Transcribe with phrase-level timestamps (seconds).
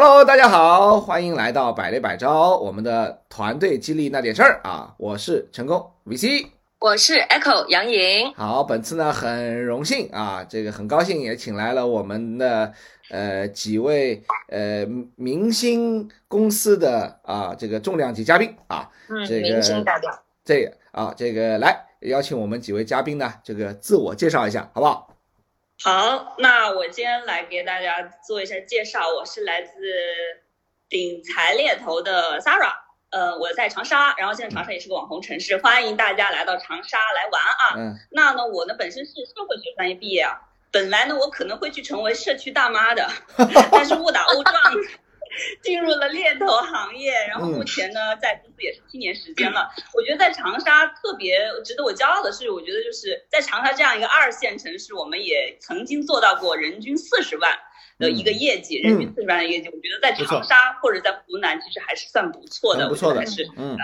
[0.00, 4.94] Hello，大家好，欢迎来到百雷百招，我们的团队激励那点事儿啊！
[4.96, 6.46] 我是成功 VC，
[6.78, 8.32] 我是 Echo 杨颖。
[8.34, 12.72] 好，本次呢很荣幸啊，这个很高兴也请来了我们的
[13.10, 20.16] 呃几位呃明星公司的啊这个重量级嘉宾啊，嗯，这个明星代表。
[20.44, 25.08] 这个啊这个来邀请我们几位嘉宾呢，这个自我介绍一下，好不好？
[25.80, 29.72] 好，那我今天来给大家做一下介绍，我是来自
[30.88, 32.72] 顶才猎头的 Sara，
[33.10, 37.76] 呃，我在长沙，然后现在长沙也是个网红城市，欢迎大家来到长沙来玩啊。
[37.76, 40.40] 嗯，那呢，我呢本身是社会学专业毕业啊，
[40.72, 43.08] 本来呢我可能会去成为社区大妈的，
[43.70, 44.54] 但是误打误撞。
[45.62, 49.70] 进入了猎头行业，然后目前呢，在公司也是七年时间了。
[49.94, 57.58] 我觉得在长沙特别值得我骄傲的是，我觉得就是在长沙这样一个二线城市，我们也曾经做到过人均四十万
[57.98, 59.68] 的一个业绩，人均四十万的业绩。
[59.68, 63.76] 我觉得在长沙或者在湖南，其实还是算不错的，不错的，是嗯，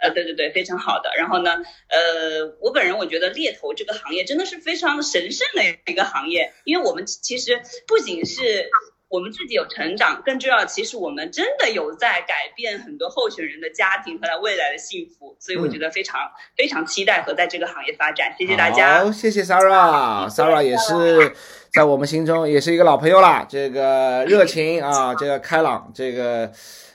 [0.00, 1.10] 呃，对对对，非常好的。
[1.16, 8.68] 然后呢，呃，我本人我觉得猎头这个行业真的是非常神圣的一个行业，因为我们其实不仅是。
[9.12, 16.18] 我们自己有成长，更重要，其实我们真的有在改变很多候选人的家庭和他未来的幸福，所以我觉得非常
[16.56, 18.34] 非常期待和在这个行业发展。
[18.38, 21.30] 谢谢大家，好，谢谢 Sarah，Sarah 也是
[21.74, 26.50] 在我们心中也是一个老朋友啦，这个热情啊，这个开朗，这个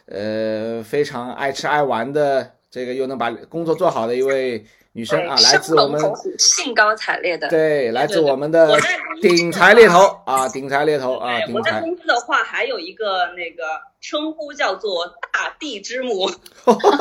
[0.08, 4.66] 呃非常爱吃爱玩的，这个又能把工作做好的一位。
[4.94, 6.02] 女生啊，来自我们
[6.40, 8.80] 兴高采烈的，对，来自我们的
[9.22, 13.64] 顶财猎头啊，顶财猎头啊，我在公司的话还有一个那个
[14.02, 16.30] 称呼叫做大地之母，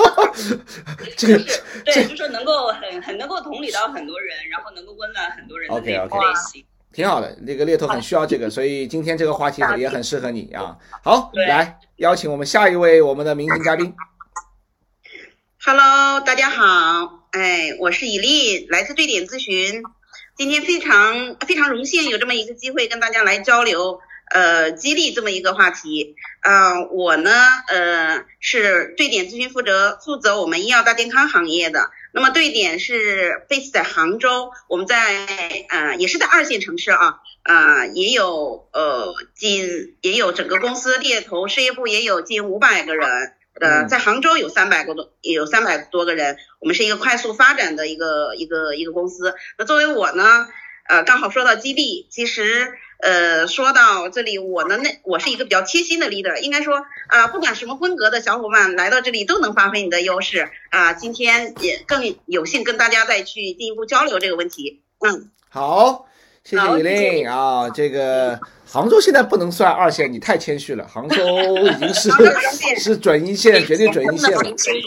[1.16, 1.44] 这个
[1.84, 7.34] 对，就是能够很很能够同理到很多人，然后能够温暖很多人的那种类型，挺好的。
[7.40, 10.76] 那个猎头很需要这个，所以今天这个话题也很适合你啊。
[11.02, 13.94] 好，来邀请我们下一位我们的明星嘉宾。
[15.64, 17.25] Hello，大家好。
[17.36, 19.82] 哎，我是以丽，来自对点咨询。
[20.38, 24.00] 今天非常非常荣幸有这么一个机会跟大家来交流，
[24.32, 26.14] 呃，激励这么一个话题。
[26.42, 27.30] 呃，我呢，
[27.68, 31.90] 呃，是对点咨询负责负责我们医药大健康行业的。
[32.14, 34.96] 那么对点是 base 在杭州，我们在
[35.68, 43.34] 呃也是在二线城市啊，呃也有呃近也有整个公司猎头事业部也有近五百个人。
[43.60, 46.36] 呃，在杭州有三百个多，有三百多个人。
[46.60, 49.34] 我们是一个快速发展的一个一个一个公司。
[49.58, 50.48] 那作为我呢，
[50.88, 56.36] 呃，刚好说到激励，其实呃，说到这里，我呢，那我是一个比较贴心的 leader。
[56.40, 60.92] 应该说啊，不管什么风格的小伙伴来到这里都能发挥你的优势啊。
[60.94, 64.82] 今天也更有幸跟大家再去进一步交流这个问题。
[64.98, 66.06] 嗯，好，
[66.46, 68.38] 谢谢以令啊，这个。
[68.68, 70.86] 杭州现在不能算二线，你太谦虚了。
[70.86, 71.24] 杭州
[71.56, 72.10] 已经是
[72.78, 74.40] 是准一线，绝对准一线了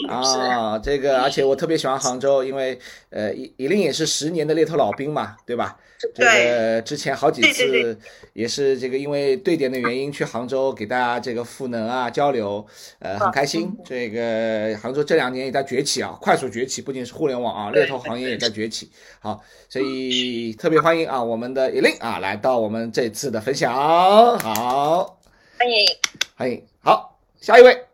[0.08, 0.78] 啊！
[0.78, 2.78] 这个，而且我特别喜欢杭州，因为
[3.08, 5.76] 呃，以以令也是十年的猎头老兵嘛，对吧？
[6.00, 7.98] 这个之前好几次
[8.32, 12.66] 也是这个因为对点的原因去杭州给大家这个赋能啊交流，
[13.00, 13.70] 呃，很开心。
[13.84, 18.90] 这个杭州这两年也在崛起啊，快速崛起，不仅是互联网啊，猎头行业也在崛起。
[19.18, 23.74] 好，所以特别欢迎啊，我们的以令啊来到我们这次的分享。
[23.74, 25.18] 好，好，
[25.58, 25.86] 欢迎，
[26.34, 27.89] 欢迎，好，下一位。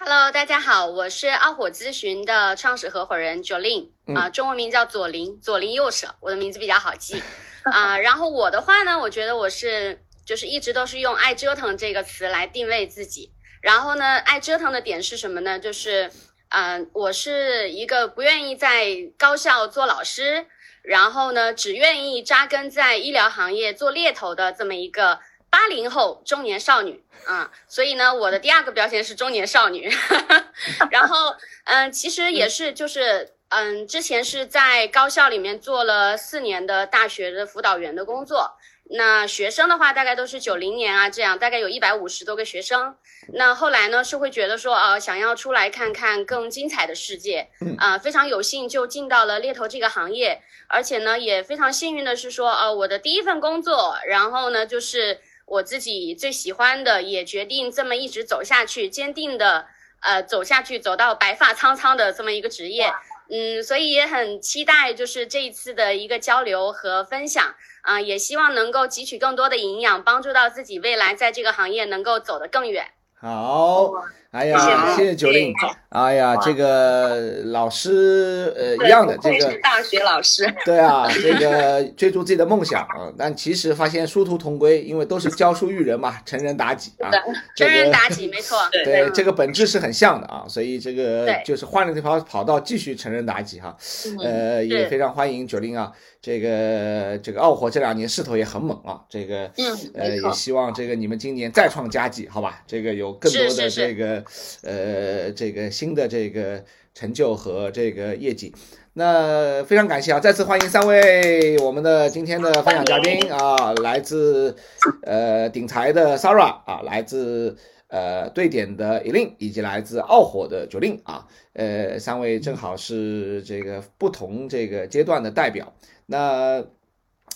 [0.00, 7.20] Hello，大家好，我是傲火咨询的创始合伙人 Jolin，啊，中文名叫左邻，左邻右舍，我的名字比较好记
[7.72, 7.98] 啊。
[7.98, 13.32] 然后我的话呢，我觉得我是就是一直都是用爱折腾这个词来定位自己。
[13.60, 15.58] 然后呢，爱折腾的点是什么呢？
[15.58, 16.12] 就是
[16.50, 20.46] 嗯，我是一个不愿意在高校做老师。
[20.82, 25.18] 然后呢，只愿意扎根在医疗行业做猎头的这么一个
[25.50, 29.90] 八零后中年少女啊，所以呢，我的第二个标签是中年少女。
[30.90, 38.56] 然后，嗯，其实也是，就是，嗯，之前是在高校里面做了四年的大学的辅导员的工作。
[38.90, 42.96] 那学生的话，大概都是九零年啊，这样大概有一百五十多个学生。
[43.34, 59.66] 那后来呢，是会觉得说，呃，想要出来看看更精彩的世界，啊，非常有幸就进到了猎头这个行业，而且呢，也非常幸运的是说，呃，我的第一份工作，然后呢，就是我自己最喜欢的，也决定这么一直走下去，坚定的，
[60.00, 62.92] 呃，走下去，走到白发苍苍的这么一个职业。
[63.30, 72.86] 嗯，所以也很期待，就是这一次的一个交流和分享啊，也希望能够汲取更多的营养，帮助到自己未来在这个行业能够走得更远。
[73.20, 73.92] 好，
[74.30, 75.54] 哎呀，谢谢九令。
[75.88, 80.46] 哎呀，这个老师呃一样的，这个大学老师。
[80.66, 82.86] 对啊，这个追逐自己的梦想，
[83.16, 87.10] 但其实发现殊途同归，因为都是教书育人嘛，成人达己啊。
[87.56, 88.58] 成人达己，没错。
[88.84, 93.74] 对，这个本质是很像的啊，所以这个就是换了这条跑道继续成人达己哈。
[94.22, 95.90] 呃，也非常欢迎九令啊，
[96.20, 99.50] 这个这个奥火这两年势头也很猛啊，这个
[99.94, 102.62] 呃也希望这个你们今年再创佳绩，好吧？
[102.66, 104.17] 这个有更多的这个
[104.62, 105.68] 呃这个。
[105.78, 108.52] 新的这个成就和这个业绩，
[108.94, 110.18] 那非常感谢啊！
[110.18, 114.56] 再次欢迎三位我们的今天的分享嘉宾啊，来自
[115.02, 117.56] 呃顶财的 Sara 啊，来自
[117.86, 125.72] 呃对点的 Elin，以及来自奥火的 Jolin 啊，呃三位正好是这个不同这个阶段的代表。
[126.06, 126.64] 那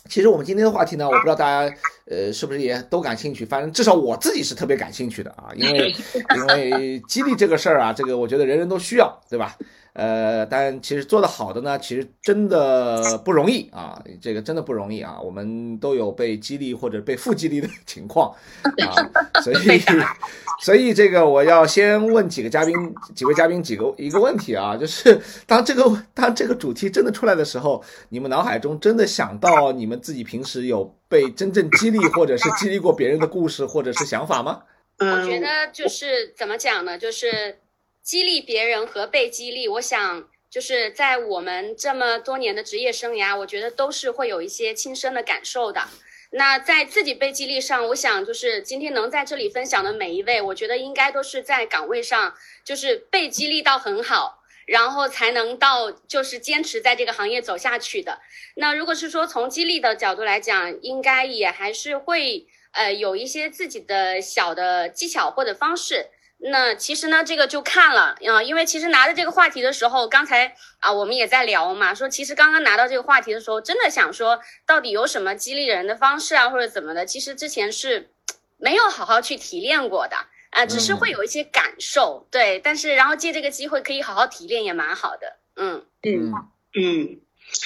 [0.09, 1.75] 其实我们今天的话题呢，我不知道大家
[2.07, 5.95] 呃是不是也都感兴趣，反正至少我自己是特别感兴趣的啊，因为
[6.35, 9.57] 因为激励这个事儿啊，这个我觉得人人都需要，对吧？
[9.95, 15.21] 呃，但其实做得好的呢，其实真的不容易啊，这个真的不容易啊。
[15.21, 18.35] 我们都有被激励或者被负激励的 情况
[18.89, 18.97] 啊，
[19.43, 19.83] 所以
[20.65, 22.75] 所以这个我要先问几个嘉宾，
[23.15, 34.63] 几位嘉宾几个一个问题啊，就是当这个当这个主题真的出来的时候，你们脑海中真的想到你们自己平时有被真正激励或者是激励过别人的故事或者是想法吗？
[34.99, 37.59] 我觉得就是怎么讲呢，就是。
[38.03, 45.89] 激励别人和被激励，我想就是在我们这么多年的职业生涯，我觉得都是会有一些亲身的感受的。
[46.31, 52.35] 那在自己被激励上，我想就是今天能在这里分享的每一位，我觉得应该都是在岗位上
[52.65, 58.19] 就是被激励到很好，然后才能到就是坚持在这个行业走下去的。
[58.57, 66.09] 那如果是说从激励的角度来讲，应该也还是会呃有一些自己的小的技巧或者方式。
[66.45, 78.11] 那其实呢，这个就看了啊，因为其实拿着这个话题的时候，刚才啊我们也在聊嘛，说其实刚刚拿到这个话题的时候，真的想说到底有什么激励人的方式啊，或者怎么的，其实之前是
[78.59, 80.17] 没有好好去提炼过的
[80.51, 85.87] 啊，只是会有一些感受，对，但是然后借这个机会可以好好提炼，也蛮好的，嗯。
[86.03, 86.33] 嗯。
[86.75, 87.21] 嗯，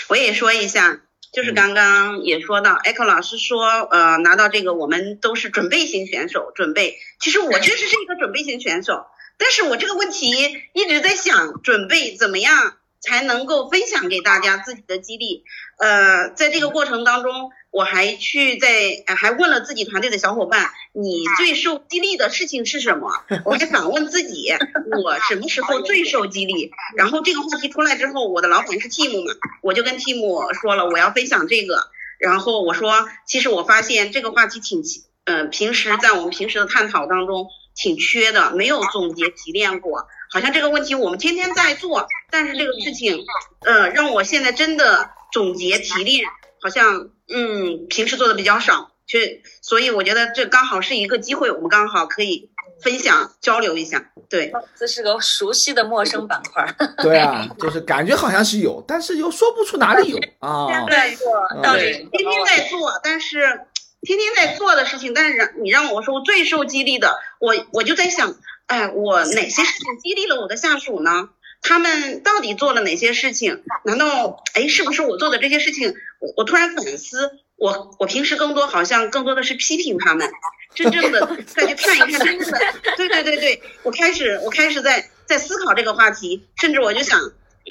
[0.08, 1.00] 我也说一下。
[1.32, 6.96] 就是刚刚也说到，Echo 老师说，呃，拿到这个我们都是准备型选手，准备。
[7.20, 9.06] 其实我确实是一个准备型选手，
[9.38, 10.31] 但是我这个问题
[10.73, 15.44] 一直在想，准备怎么样才能够分享给大家自己的激励。
[15.78, 17.50] 呃，在这个过程当中。
[17.76, 23.23] 我还去在还问了自己团队的小伙伴，你最受激励的事情是什么？
[23.44, 24.49] 我还反问自己，
[25.05, 26.70] 我什么时候最受激励？
[26.96, 31.90] 然后这个话题出来之后，我的老板是 Tim 嘛，我就跟 Tim 说了，我要分享这个。
[32.19, 34.82] 然后我说，其实我发现这个话题挺，
[35.25, 40.08] 嗯，平时在我们平时的探讨当中挺缺的，没有总结提炼过。
[40.31, 43.22] 好像这个问题我们天天在做，但是这个事情，
[43.67, 46.25] 呃，让我现在真的总结提炼。
[46.67, 52.51] 好像嗯，平时做的比较少，却所以我觉得这刚好是一个机会，我们刚好可以
[52.83, 54.11] 分享交流一下。
[54.29, 56.67] 对，这是个熟悉的陌生板块。
[57.05, 60.67] 对啊，就是感觉好像是有，但是又说不出哪里有啊。
[60.67, 61.33] 天天在做，
[61.63, 63.61] 对，天天在做，但是
[64.01, 68.35] 天天在做的事情，但是你让我说最受激励的，我我就在想，
[68.67, 71.29] 哎，我哪些事情激励了我的下属呢？
[71.67, 73.65] 他们到底做了哪些事情？
[73.85, 75.93] 难道哎，是不是我做的这些事情？
[76.20, 80.31] 我我突然反思，我我平时更多好像更多的是批评他们，
[80.75, 82.58] 真正的 再去看一看，真正的
[82.96, 87.20] 对对对对，我开始我开始在在思考这个话题，甚至我就想，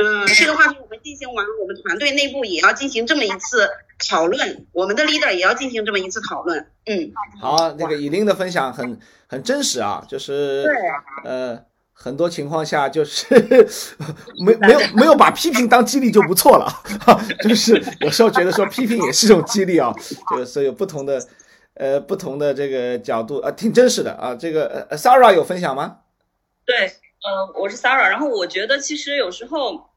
[0.03, 3.69] 嗯，这个话题我们进行完，我们团队内部也要进行这么一次
[4.09, 6.67] 讨论，我们的 leader 也要进行这么一次讨论。
[6.85, 11.65] 嗯，好，那个以琳的分享很很真实啊，就是对，呃。
[11.97, 13.25] 很多情况下就是
[14.45, 16.67] 没没有没有把批评当激励就不错了，
[17.47, 19.91] 就是有时候觉得说批评也是一种激励啊，
[20.35, 21.25] 就是有不同的
[21.75, 24.35] 呃不同的这个角度啊，挺真实的啊。
[24.35, 25.99] 这个呃 Sarah 有分享吗？
[26.65, 26.75] 对，
[27.23, 29.89] 呃，我是 Sarah，然后我觉得其实有时候，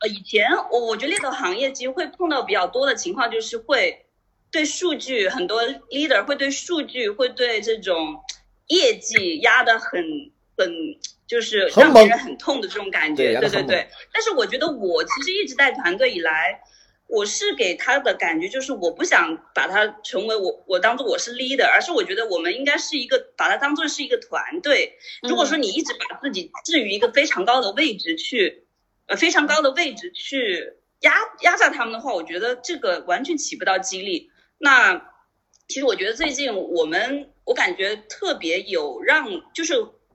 [0.00, 4.04] 呃，以前我我觉得猎头行业其实会碰到比较多的情况，就是会
[4.50, 8.20] 对数据很多 leader 会对数据会对这种
[8.66, 10.02] 业绩压得很。
[10.56, 10.70] 很
[11.26, 13.88] 就是让别人很痛的这种感觉，对对对。
[14.12, 16.60] 但是我觉得我其实一直带团队以来，
[17.06, 24.94] 我是给他的感觉就是我不想把他成为我我当做我是 leader，而是我觉得我们应该是一个把他当做是一个团队。
[25.22, 28.66] 如果说你一直把自己置于一个非常高的位置去，
[29.06, 34.30] 呃非常高的位置去压压榨他们的话，我觉得这个完全起不到激励。
[34.58, 35.10] 那
[35.66, 39.74] 其实我觉得最近我们我感觉特别有让就是。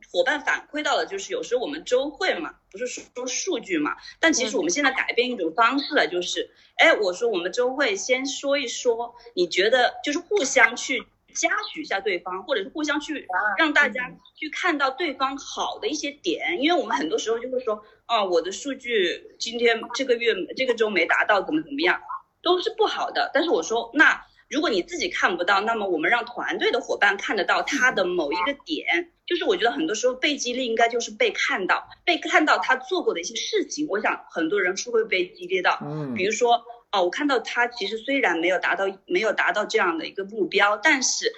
[0.10, 22.02] 伙伴反馈到的，就是有时候我们周会嘛，不是说数据嘛，但其实我们现在改变一种方式了，就是，哎，我说我们周会先说一说，你觉得就是互相去嘉许一下对方，或者是互相去让大家去看到对方好的一些点，因为我们很多时候就会说，哦，我的数据今天这个月这个周没达到，怎么怎么样，
[22.42, 23.30] 都是不好的。
[23.34, 24.26] 但是我说那。
[24.50, 33.88] 如果你自己看不到，那么我们让团队的伙伴看得到他的某一个点，就是我觉得很多时候被激励应该就是被看到，被看到他做过的一些事情。
[33.90, 41.34] 我想很多人是会被激励到，嗯，比如说哦，我看到他其实虽然没有达到没有达到这样的一个目标，但是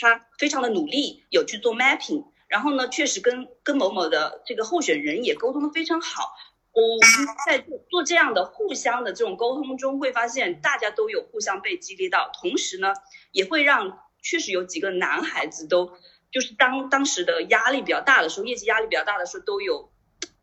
[0.00, 6.34] 他非常的努力，有去做 mapping，然后呢，确实跟跟某某的这个候选人也沟通的非常好。
[6.82, 12.92] 我们在做做这样的互相的这种沟通中，会发现大家都有互相被激励到，同时呢，
[13.32, 15.92] 也会让确实有几个男孩子都
[16.30, 19.90] 就是当当时的压力比较大的时候，业绩压力比较大的时候，都有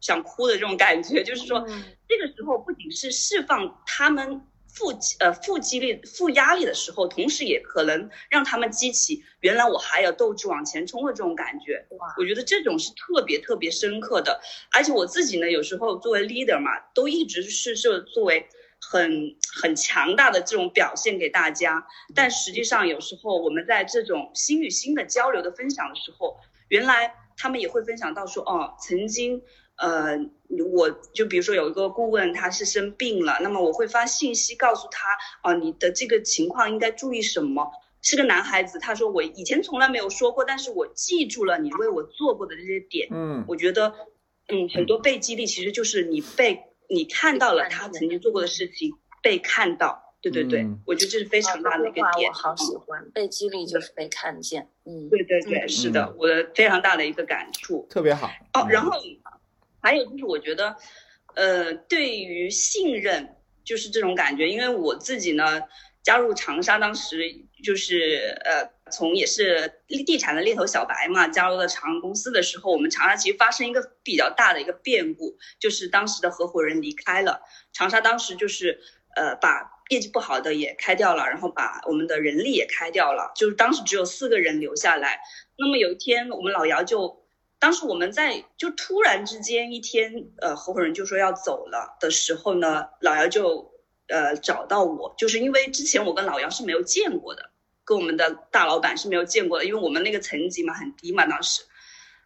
[0.02, 1.66] 想哭的这种感觉，就是说
[2.08, 4.46] 这个时候不仅是释放他们。
[4.76, 11.86] 负呃负激励负压力的时候，同时也可能让他们激起原来我还有斗志往前冲的这种感觉。
[12.18, 14.42] 我觉得这种是特别特别深刻的。
[14.74, 18.48] 而且我自己呢，有时候作为 leader 嘛，都一直是是作为
[18.80, 21.88] 很很强大的这种表现给大家。
[22.14, 29.42] 但实际上有时候我们在这种心与心的交流的分享的时候，原来他们也会分享到说，哦，曾经。
[29.78, 30.18] 呃，
[30.62, 37.72] 我就比如说有一个顾问，他是生病了，那么我会发信息告诉他，哦，你的这个情况应该注意什么？
[38.02, 43.08] 是个男孩子，他说我以前从来没有说过，但是我记住了你为我做过的这些点。
[43.10, 43.96] 嗯，我觉得，
[44.48, 48.94] 嗯，很多被激励其实就是你被你看到了他曾经做过的事情
[49.24, 52.30] 被看到，对对对，我觉得这是非常大的一个点。
[52.30, 58.30] 我好喜欢被激励就是被看见，嗯，对对对，是的，我的非常大的一个感触，特别好。
[58.54, 58.92] 哦，然后。
[59.86, 60.76] 还有就是，我觉得，
[61.36, 64.50] 呃，对于信任，就是这种感觉。
[64.50, 65.62] 因为我自己呢，
[66.02, 67.22] 加入长沙，当时
[67.64, 78.80] 就是呃，从也是地产的猎头小白嘛，加入了长安公司的时候，我们长沙其实发生一个比较大的一个变故，就是当时的合伙人离开了长沙，当时就是
[79.16, 85.20] 呃，把业绩不好的也开掉了，然后把我们的人力也开掉了，就是当时只有四个人留下来。
[85.60, 87.24] 那么有一天，我们老姚就。
[87.66, 93.74] 当时我们在就突然之间一天，呃，合伙人就说要走了的时候呢，老姚就
[94.08, 97.50] 呃找到我，就是因为之前我跟老姚是没有见过的，
[97.84, 101.64] 跟我们的大老板是没有见过的，因为我们那个层级嘛很低嘛当时，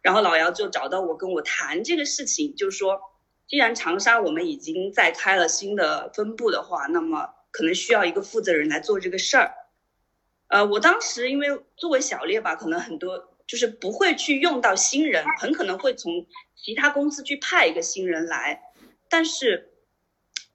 [0.01, 2.99] 然后老姚就找到我跟我谈这个事情，就是说，
[3.47, 9.53] 既然长沙我们已经在开了新的分部的话，那么可能需要一个负责人来做这个事儿，
[10.49, 13.28] 呃，我当时因为作为小猎吧，可能很多。
[13.49, 18.61] 就是不会去用到新人，很可能会从其他公司去派一个新人来。
[19.09, 19.71] 但是，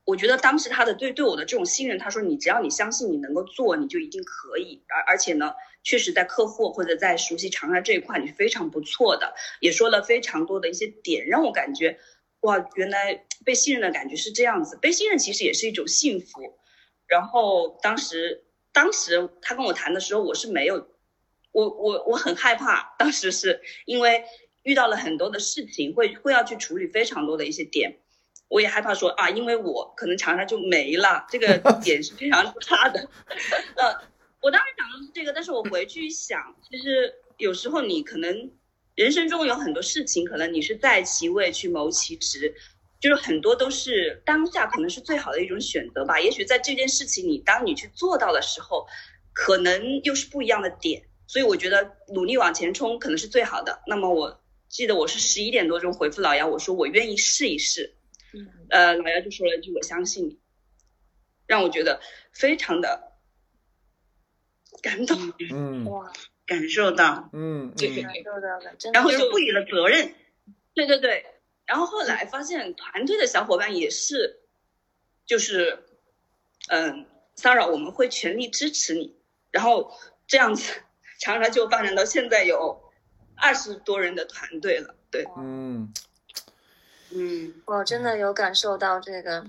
[0.04, 4.84] 我觉得当时他的对对我的这种信任，他说你只要你相信你能够做，你就一定可以。
[4.88, 11.98] 而而且呢，确实在客户或者在熟悉长沙这一块，你是非常不错的，也说了非常多的一些点，让我感觉
[12.42, 14.78] 哇，原来被信任的感觉是这样子。
[14.80, 16.60] 被信任其实也是一种幸福。
[17.08, 20.93] 然后当时当时他跟我谈的时候，我是没有。
[21.54, 24.24] 我我我很害怕，当时是因为
[24.64, 28.00] 遇到了很多的事情，会会要去处理非常多的一些点，
[28.48, 33.08] 我也害怕说啊，因为我可能长沙就没了，这个 点是非常差的。
[33.78, 33.96] 呃，
[34.42, 38.50] 我当时想的是这个，但是我回去一想，其实有时候你可能
[38.96, 42.52] 人生中有很多事情，可能你是在其位去谋其职，
[43.00, 46.18] 就是很多都是当下可能是最好的一种选择吧。
[46.18, 48.88] 也许在这件事情你当你去做到的时候，
[49.32, 51.04] 可能又是不一样的点。
[51.26, 53.82] 所以我觉得努力往前冲可能是最好的。
[53.86, 57.94] 那么我记得我是十一点多钟回复老姚，我说我愿意试一试。
[58.32, 60.38] 嗯，呃，老姚就说了一句我相信你，
[61.46, 62.00] 让我觉得
[62.32, 63.12] 非常的
[64.82, 65.32] 感动。
[65.50, 66.12] 嗯，哇，
[66.46, 67.88] 感受到，嗯，感
[68.22, 70.14] 受到了，然后就赋予了责任。
[70.74, 71.24] 对对对，
[71.64, 74.40] 然后后来发现团队的小伙伴也是，
[75.24, 75.84] 就是，
[76.68, 79.16] 嗯，Sarah，我们会全力支持你，
[79.50, 79.92] 然后
[80.26, 80.82] 这样子。
[81.20, 82.78] 长沙就发展到现在有
[83.34, 85.92] 二十多人的团队了，对，嗯，
[87.10, 89.44] 嗯，我真的有感受到这个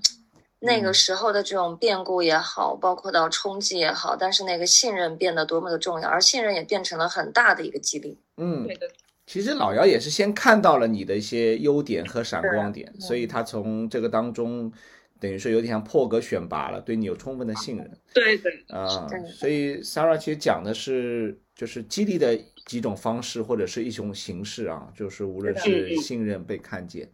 [0.60, 8.18] 那个时候的这种变故也好，包括到冲击也好，但是那个信任变得多么的重要，而信任也变成了很大的一个激励。
[8.38, 8.88] 嗯，对的。
[9.26, 14.72] 其实老姚也是先看到了你的一些优点和闪光点，所以他从这个当中。
[15.20, 17.92] 等于说有点像破格选拔了，对你有充分的信任。
[18.14, 27.10] 对对啊，所以 Sarah 其实讲的是就是激励的几种方式或者是一种形式啊，就是无论是信任被看见，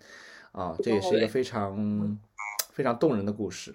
[0.51, 2.17] 啊，这也是一个非常
[2.74, 3.74] 非常动人的故事，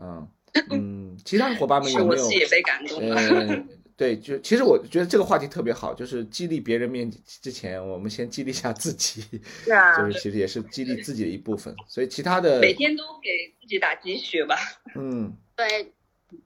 [0.00, 0.28] 嗯
[0.70, 2.30] 嗯，其他伙伴们有没有？
[2.32, 3.64] 也被感动了。
[4.00, 9.22] 对，就其实我觉得这个话题特别好，就是激励别人面之前，我们先激励一下自己，
[9.62, 11.76] 是啊，就是其实也是激励自己的一部分。
[11.86, 14.56] 所以其他的每天都给自己打鸡血吧。
[14.96, 15.92] 嗯，对，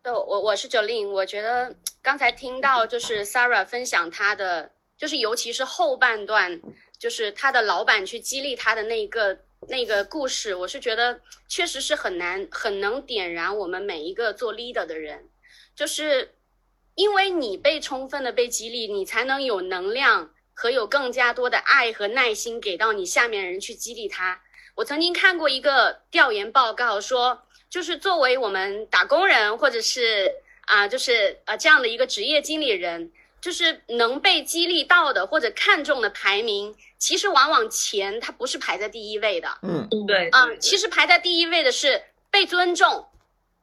[0.03, 6.61] 对我我是 Jolin，我觉得刚才听到就是 Sarah 分享她的，就是尤其是后半段，
[6.99, 15.29] 就是她的老板去激励她的那一个那个故事，我是觉得确实是很难很能点燃我们每一个做 leader 的人，
[15.77, 16.33] 就是。
[16.95, 24.41] 因为你被充分的被激励，你才能有能量和有更加多的爱和耐心给到你下面人去激励他。
[24.77, 30.33] 我曾经看过一个调研报告，说就是作为我们打工人或者是
[30.67, 39.49] 啊，就是啊这样的一个职业经理人，就是能被激励到的或者看中的排名，其实往往钱它不是排在第一位的。
[39.63, 43.09] 嗯，对，啊，其实排在第一位的是被尊重、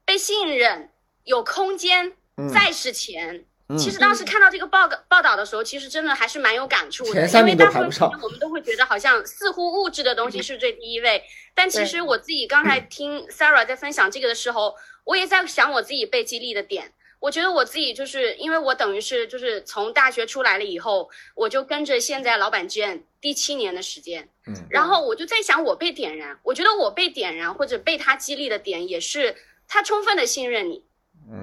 [0.06, 0.90] 被信任、
[1.24, 2.18] 有空间。
[2.50, 3.46] 再是钱，
[3.78, 7.28] 其实当时看到这个报告报道的时候，其实真的还是蛮有感触的。
[7.28, 16.92] 因为大部分我们都会觉得好像似乎物质的东西是最第一位，但其实我自己刚才 听 Sarah 在分享这个的时候，我也在想我自己被激励的点。
[17.20, 29.36] 我觉得我自己就是因为我等于是就是从大学出来了以后，我就跟着现在老板 Jane 第七年的时间，嗯，然后我就在想我被点燃，我觉得我被点燃或者被他激励的点也是
[29.68, 30.84] 他充分的信任你。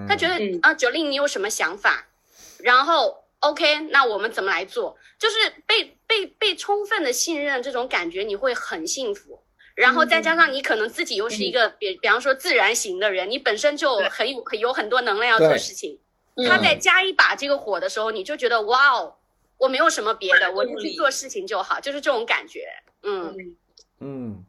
[0.08, 2.06] 他觉得啊，九令你有什么想法？
[2.58, 4.96] 然后 OK，那我们怎么来做？
[5.18, 9.40] 就是被被被充分的信任这种感觉，你会很幸福。
[9.74, 15.98] 然后再加上你可能自己又是一个比比方说自然型的人，你本身就很有有很多能量要做事情。
[16.48, 19.14] 他再加一把这个火的时候，你就觉得哇哦，
[19.56, 22.64] 我没有什么别的，我就去做事情就好，就是这种感觉。
[23.04, 23.56] 嗯
[24.00, 24.44] 嗯，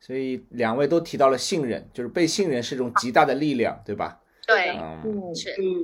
[0.00, 4.18] 所以两位都提到了信任，就是被信任是一种极大的力量，对吧？
[4.46, 4.70] 对，
[5.04, 5.82] 嗯，是，嗯，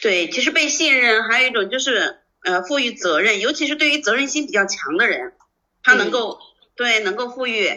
[0.00, 5.32] 对，其实被信任还有一种就是呃赋予责任，尤其是对于责任心比较强的人，
[5.82, 6.38] 他能够
[6.76, 7.68] 对能够赋予，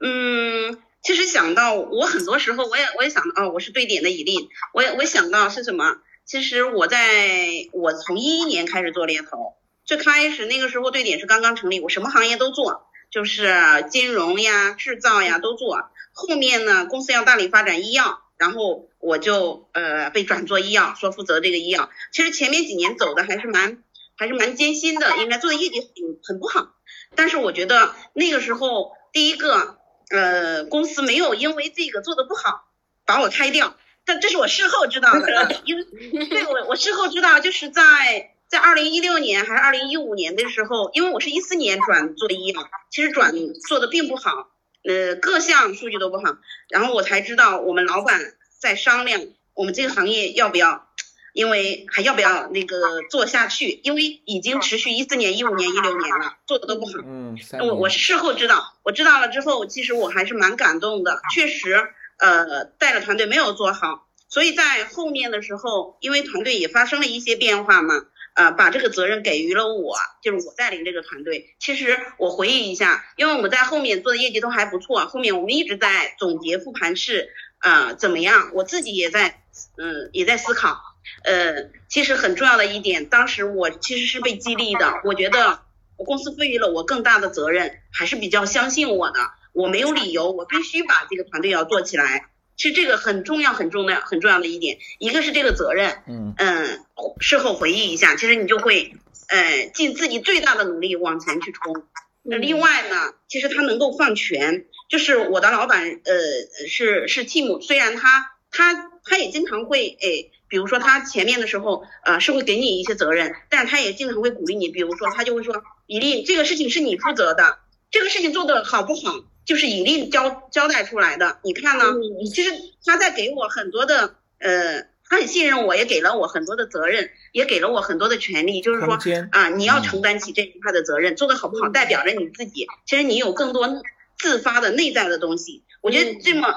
[0.00, 5.96] 嗯，其实想到我很多时候我也我也想到哦，我是对点的一例，我也我想到是什么？
[6.24, 13.52] 其实我在我从一一年开始做猎头，最开始那个时候对点是刚刚成立，我什么行业都做，就是
[13.90, 15.90] 金融呀、制造呀都做。
[16.12, 21.90] 后面呢，公司要大力发展医药，然后我就呃被转做医药，说负责这个医药。
[22.12, 23.82] 其实前面几年走的还是蛮
[24.16, 25.90] 还是蛮艰辛的，应该做的业绩很
[26.22, 26.74] 很不好。
[27.14, 29.78] 但是我觉得那个时候，第一个
[30.10, 32.64] 呃公司没有因为这个做的不好
[33.04, 35.84] 把我开掉，但这是我事后知道的， 因为
[36.26, 43.34] 对我我事后知道就是在在二零一六年还是二零一五年的时候，因为我是一四年转做医药，其实转
[43.66, 44.51] 做的并不好。
[44.84, 46.36] 呃，各项数据都不好，
[46.68, 49.20] 然后我才知道我们老板在商量
[49.54, 50.88] 我们这个行业要不要，
[51.32, 56.92] 因为还要不要那个做下去，因为已经持续一四年、一五年、一六年了，做的都不好。
[57.04, 61.80] 嗯，我我事后知道，我知道了之后，其实我还是蛮感动的，确实，
[62.18, 68.06] 呃，带了团队没有做好，所以在后面的时候，因为团队也发生了一些变化嘛。
[68.34, 71.54] 呃，把这个责任给予了我，就是我带领这个团队。
[71.58, 79.42] 其实我回忆一下，因为我们在后面做的业绩都还不错，后面我们一直在总结复盘是呃怎么样，我自己也在
[79.76, 80.80] 嗯也在思考。
[81.24, 85.60] 呃，其实很重要的一点，当时我其实是被激励的，我觉得
[85.96, 89.20] 我公司赋予了我更大的责任，还是比较相信我的，
[89.52, 92.28] 我没有理由，我必须把这个团队要做起来。
[92.56, 96.80] 其实这个很重要，很重要，很重要的一点，一个是这个责任，嗯嗯，
[97.20, 98.94] 事后回忆一下，其实你就会，
[99.28, 101.84] 呃，尽自己最大的努力往前去冲。
[102.22, 117.58] 那另外呢，其实他能够放权，就是我的老板，呃，是是 team，虽然他他他也经常会，哎，比如说他前面的时候，呃，是会给你一些责任，但他也经常会鼓励你，比如说他就会说，李丽，这个事情是你负责的，
[117.92, 119.14] 这个事情做的好不好？
[119.44, 121.84] 就是以令交交代出来的，你看呢？
[122.32, 122.50] 其实
[122.84, 128.96] 他在给我很多的，呃，他很信任我，也给了我很多的责任，也给了我很多的权利，就是说
[129.32, 132.66] 啊，你要承担起这一块的责任，做的好不好，代表着你自己。
[132.86, 133.82] 其实你有更多
[134.16, 135.64] 自发的内在的东西。
[135.80, 136.54] 我觉得这么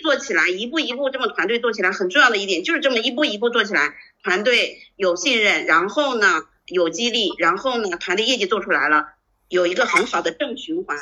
[0.00, 9.08] 做起来，一步一步这么团队做起来，很重要的一点就是这么一步一步做起来，团队有信任，然后呢有激励，然后呢团队业绩做出来了，
[9.50, 10.96] 有一个很好的正循环，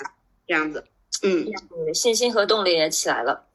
[0.47, 0.85] 这样子。
[1.23, 1.47] 嗯，
[1.95, 3.47] 信心和动力也起来了。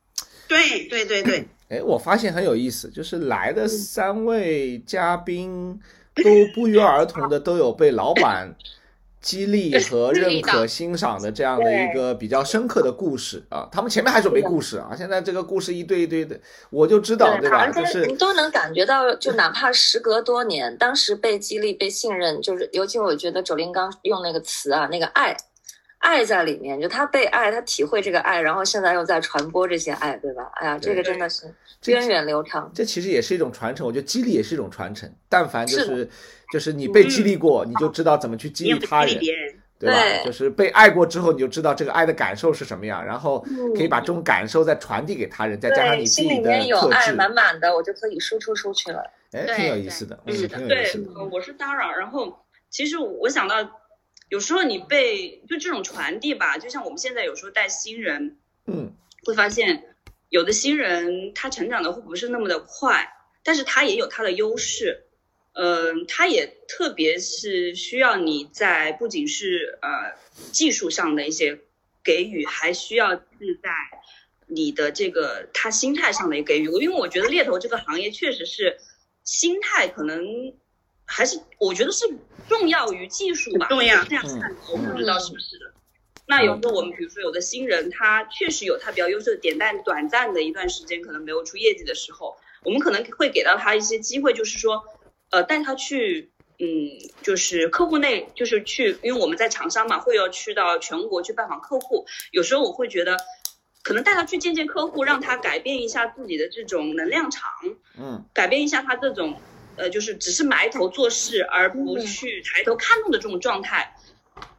[0.47, 5.79] 对对对对，哎，我发现很有意思，就是来的三位嘉宾
[6.15, 8.53] 都不约而同的都有被老板。
[9.23, 16.37] 激励和认可、欣赏的这样的一个比较深刻的故事啊，他们前面还准备故事啊，现在这个故事一堆一堆的，
[16.69, 17.71] 我就知道对吧？
[17.71, 25.35] 就是你都能感觉到，就哪怕时隔多年，当时被激励、被信任，就是尤其我觉得九零刚用那个词啊，那个爱，
[26.03, 30.49] 爱在里面，就他被爱，他体会这个爱，然后现在又在传播这些爱，对吧？
[30.55, 31.45] 哎呀，这个真的是
[31.85, 32.71] 源远流长。
[32.73, 35.11] 这其实也是一种传承，我觉得激励也是一种传承。
[35.27, 36.09] 但凡就是。
[36.51, 39.19] 就是你被激励过，你就知道怎么去激励他人，
[39.79, 40.23] 对吧？
[40.23, 43.43] 就是被爱过之后，你就知道这个爱的感受是什么样，然后
[43.75, 49.03] 可以把这种感受再传递给他人，再加上你自己的心里面有爱满满的，我就可以输出出去了。
[49.31, 50.85] 哎，挺有意思的，是的，对，
[51.31, 51.91] 我是打扰。
[51.91, 52.31] 然后，
[52.69, 53.55] 其实我想到，
[54.33, 58.91] 有时候你被就这种传递吧，就像我们现在有时候带新人，嗯，
[59.25, 59.95] 会发现
[60.27, 65.05] 有的新人他成长的会不是那么的快，但是他也有他的优势。
[65.51, 70.17] 嗯，他也特别是需要你在不仅是呃
[70.51, 71.59] 技术上的一些
[72.03, 73.21] 给予，还需要是
[73.61, 73.69] 在
[74.47, 76.63] 你的这个他心态上的一个给予。
[76.81, 78.79] 因为我觉得猎头这个行业确实是
[79.23, 80.25] 心态可能
[81.15, 82.05] 还是我觉得是
[82.49, 85.65] 重要于技术吧，重要这样看，我不知道是不是的。
[86.25, 94.83] 那有时候我们比如说有的新人，他确实有他比较优秀的点，但短暂的一段时间可能没有出业绩的时候，我们可能会给到他一些机会，就是说。
[95.29, 96.67] 呃，带他去，嗯，
[97.23, 102.05] 就是客户内，就是去，因为我们在厂商嘛，会要去到全国去拜访客户。
[102.29, 103.17] 有时候我会觉得，
[103.81, 107.49] 可能带他去见见客户，让他改变一下自己的这种能量场，
[107.97, 109.41] 嗯，改变一下他这种，
[109.75, 113.95] 呃，就是只是埋头做事而不去抬头看路的这种状态，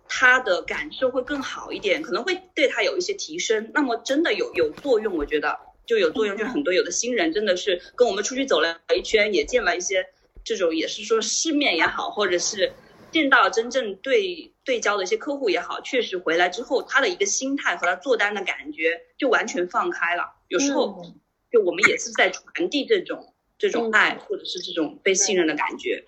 [0.09, 3.71] 他的感受会更好一点，可能会对他有一些提升。
[3.75, 10.07] 那么真的有有作用，我觉得就有作用，就很多有的新人真的是跟我们出去走了一圈，也见了一些。
[10.47, 12.71] 这种也是说世面也好，或者是
[13.11, 20.35] 见到真正对对焦的一些客户也好，确实回来之后，他的一个心态和他做单的感觉就完全放开了。
[20.49, 21.03] 有时候，
[21.51, 26.03] 就我们也是在传递这种这种爱，或者是这种被信任的感觉，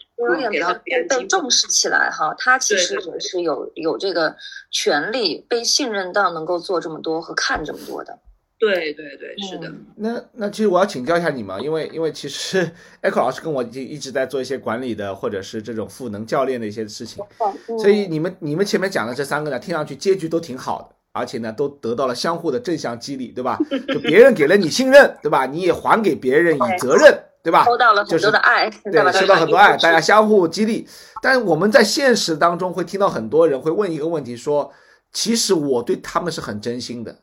[0.50, 2.34] 给到别人被重视起来哈。
[2.38, 4.34] 他其实也是有有这个
[4.70, 8.18] 权利被信任到能够做这么多和看这么多的。
[8.58, 9.70] 对对对，是的。
[9.96, 12.66] 那那其实我要请教一下你们，因为因为其实
[13.02, 17.22] Echo 老师跟我一一直在做一些管理的或者是这种赋能教练的一些事情，
[17.78, 23.58] 所以你们你们前面讲的这三个呢，听上去结局都挺好的，而且呢都得到了相互的正向激励，对吧？
[23.88, 25.44] 就别人给了你信任，对吧？
[25.44, 27.14] 你也还给别人以责任，
[27.46, 27.64] 对吧？
[27.64, 30.88] 收到了很多的爱，对，收到很多爱，大家相互激励。
[31.22, 34.72] 但我们在现实当中会听到很多人会问一个问题，说
[35.12, 37.14] 其实我对他们是很真心的。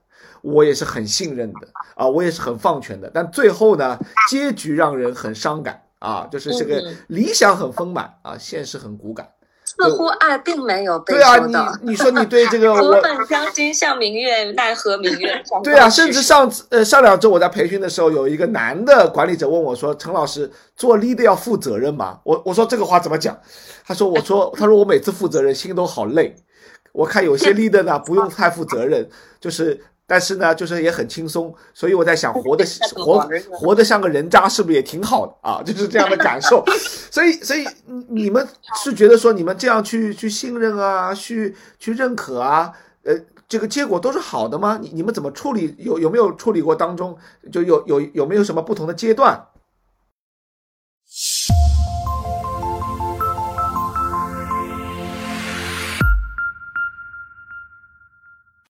[0.42, 1.60] 我也是很信任的
[1.96, 3.98] 啊，我也是很放权的，但最后呢，
[4.30, 9.28] 结局让人很伤感啊，就是这个理想很丰满啊，现实很骨感。
[9.76, 11.38] 似乎爱并没有被对啊，
[11.82, 23.38] 你你说你对这个 我本将心向明月，奈何明月对啊，甚至上次呃上两周我在培训的时候，有一个男的管理者问我说：“陈老师，做 leader 要负责任吗？”我我说这个话怎么讲？
[23.86, 26.36] 他说：“我说他说我每次负责任心都好累，
[26.92, 29.10] 我看有些 leader 呢不用太负责任，
[29.40, 35.62] 就是。”但是呢，就是也很轻松，所以我在想，活的 活活得像个人渣，是不是也挺好的啊？
[35.66, 36.64] 就是这样的感受。
[37.10, 37.66] 所以，所以
[38.10, 38.46] 你们
[38.84, 42.72] 是觉得说，你们这样去去信任啊，去去认可啊，
[43.04, 43.16] 呃，
[43.48, 44.78] 这个结果都是好的吗？
[44.82, 45.74] 你你们怎么处理？
[45.80, 47.18] 有有没有处理过当中
[47.52, 49.42] 就有有有没有什么不同的阶段